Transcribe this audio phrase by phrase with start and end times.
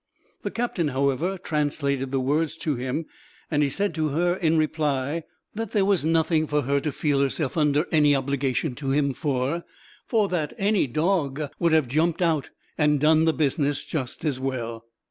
[0.41, 3.05] The captain, however, translated the words to him;
[3.51, 7.19] and he said to her, in reply, that there was nothing for her to feel
[7.21, 9.63] herself under any obligation to him for,
[10.07, 14.85] for that any dog would have jumped out and done the business, just as well.